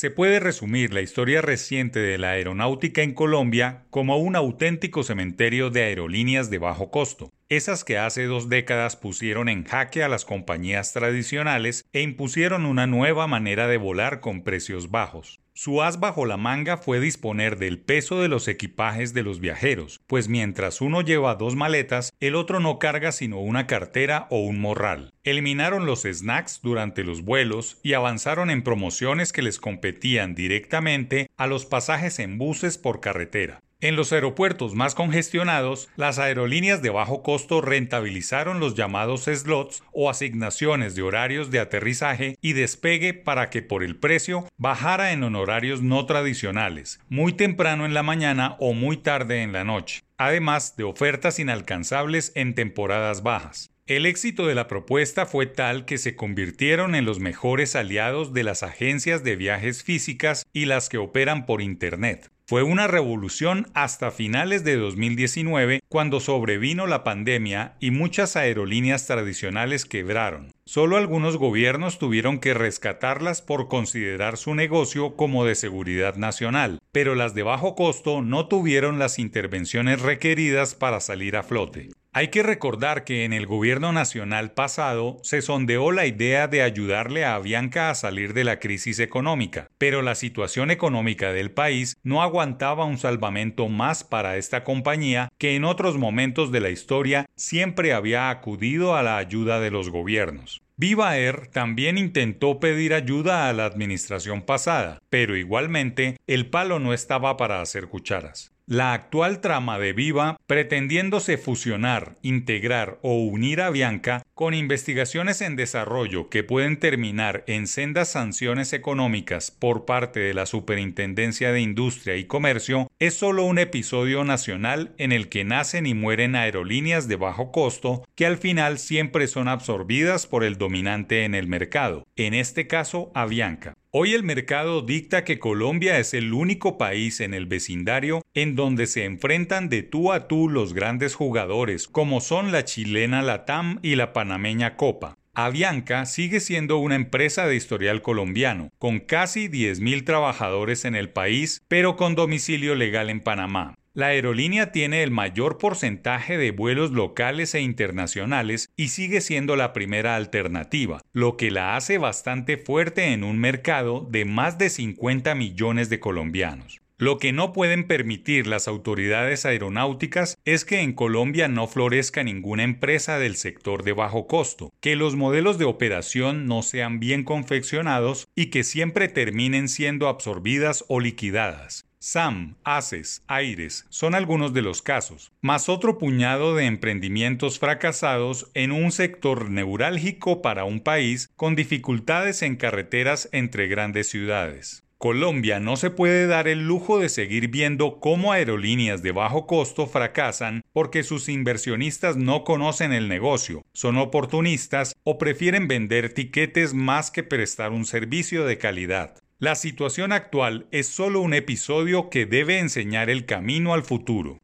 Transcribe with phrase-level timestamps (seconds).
[0.00, 5.68] Se puede resumir la historia reciente de la aeronáutica en Colombia como un auténtico cementerio
[5.68, 10.24] de aerolíneas de bajo costo, esas que hace dos décadas pusieron en jaque a las
[10.24, 15.40] compañías tradicionales e impusieron una nueva manera de volar con precios bajos.
[15.52, 20.00] Su as bajo la manga fue disponer del peso de los equipajes de los viajeros,
[20.06, 24.60] pues mientras uno lleva dos maletas, el otro no carga sino una cartera o un
[24.60, 25.12] morral.
[25.24, 31.48] Eliminaron los snacks durante los vuelos y avanzaron en promociones que les competían directamente a
[31.48, 33.60] los pasajes en buses por carretera.
[33.82, 40.10] En los aeropuertos más congestionados, las aerolíneas de bajo costo rentabilizaron los llamados slots o
[40.10, 45.80] asignaciones de horarios de aterrizaje y despegue para que por el precio bajara en honorarios
[45.80, 50.84] no tradicionales, muy temprano en la mañana o muy tarde en la noche, además de
[50.84, 53.70] ofertas inalcanzables en temporadas bajas.
[53.86, 58.44] El éxito de la propuesta fue tal que se convirtieron en los mejores aliados de
[58.44, 62.30] las agencias de viajes físicas y las que operan por Internet.
[62.50, 69.84] Fue una revolución hasta finales de 2019 cuando sobrevino la pandemia y muchas aerolíneas tradicionales
[69.84, 70.50] quebraron.
[70.64, 77.14] Solo algunos gobiernos tuvieron que rescatarlas por considerar su negocio como de seguridad nacional, pero
[77.14, 81.90] las de bajo costo no tuvieron las intervenciones requeridas para salir a flote.
[82.12, 87.24] Hay que recordar que en el gobierno nacional pasado se sondeó la idea de ayudarle
[87.24, 92.20] a Avianca a salir de la crisis económica, pero la situación económica del país no
[92.20, 97.92] aguantaba un salvamento más para esta compañía que en otros momentos de la historia siempre
[97.92, 100.62] había acudido a la ayuda de los gobiernos.
[100.76, 106.92] Viva Air también intentó pedir ayuda a la administración pasada, pero igualmente el palo no
[106.92, 108.50] estaba para hacer cucharas.
[108.70, 115.54] La actual trama de Viva, pretendiéndose fusionar, integrar o unir a Bianca con investigaciones en
[115.54, 122.16] desarrollo que pueden terminar en sendas sanciones económicas por parte de la Superintendencia de Industria
[122.16, 127.16] y Comercio, es solo un episodio nacional en el que nacen y mueren aerolíneas de
[127.16, 132.32] bajo costo que al final siempre son absorbidas por el dominante en el mercado, en
[132.32, 133.74] este caso Avianca.
[133.92, 138.86] Hoy el mercado dicta que Colombia es el único país en el vecindario en donde
[138.86, 143.96] se enfrentan de tú a tú los grandes jugadores, como son la chilena Latam y
[143.96, 145.16] la panameña Copa.
[145.34, 151.62] Avianca sigue siendo una empresa de historial colombiano, con casi 10.000 trabajadores en el país,
[151.66, 153.74] pero con domicilio legal en Panamá.
[153.92, 159.72] La aerolínea tiene el mayor porcentaje de vuelos locales e internacionales y sigue siendo la
[159.72, 165.34] primera alternativa, lo que la hace bastante fuerte en un mercado de más de 50
[165.34, 166.80] millones de colombianos.
[167.00, 172.62] Lo que no pueden permitir las autoridades aeronáuticas es que en Colombia no florezca ninguna
[172.62, 178.28] empresa del sector de bajo costo, que los modelos de operación no sean bien confeccionados
[178.34, 181.86] y que siempre terminen siendo absorbidas o liquidadas.
[182.00, 188.72] SAM, ACES, AIRES son algunos de los casos, más otro puñado de emprendimientos fracasados en
[188.72, 194.82] un sector neurálgico para un país con dificultades en carreteras entre grandes ciudades.
[195.00, 199.86] Colombia no se puede dar el lujo de seguir viendo cómo aerolíneas de bajo costo
[199.86, 207.10] fracasan porque sus inversionistas no conocen el negocio, son oportunistas o prefieren vender tiquetes más
[207.10, 209.14] que prestar un servicio de calidad.
[209.38, 214.38] La situación actual es solo un episodio que debe enseñar el camino al futuro.